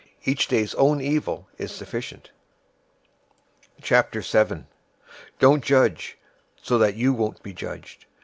Each 0.25 0.47
day's 0.47 0.73
own 0.73 0.99
evil 0.99 1.47
is 1.59 1.71
sufficient. 1.71 2.31
007:001 3.83 4.65
"Don't 5.37 5.63
judge, 5.63 6.17
so 6.59 6.79
that 6.79 6.95
you 6.95 7.13
won't 7.13 7.43
be 7.43 7.53
judged. 7.53 8.05